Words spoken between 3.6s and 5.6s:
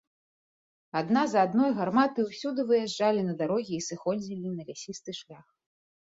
і сыходзілі на лясісты шлях.